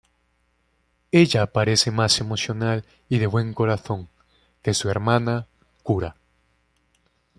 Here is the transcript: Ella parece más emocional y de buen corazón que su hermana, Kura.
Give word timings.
Ella 1.11 1.45
parece 1.45 1.91
más 1.91 2.19
emocional 2.21 2.83
y 3.07 3.19
de 3.19 3.27
buen 3.27 3.53
corazón 3.53 4.09
que 4.63 4.73
su 4.73 4.89
hermana, 4.89 5.45
Kura. 5.83 6.15